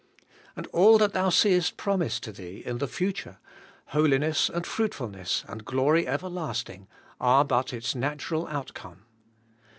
[0.55, 3.37] And all that thou seest prom ised to thee in the future—
[3.93, 6.87] holiness and fruitfulness and glory everlasting—
[7.19, 9.05] are but its natural outcome.